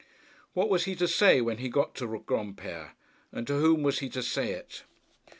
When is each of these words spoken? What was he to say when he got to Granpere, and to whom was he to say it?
What 0.55 0.67
was 0.67 0.85
he 0.85 0.95
to 0.95 1.07
say 1.07 1.41
when 1.41 1.59
he 1.59 1.69
got 1.69 1.93
to 1.97 2.07
Granpere, 2.07 2.93
and 3.31 3.45
to 3.45 3.59
whom 3.59 3.83
was 3.83 3.99
he 3.99 4.09
to 4.09 4.23
say 4.23 4.49
it? 4.53 4.81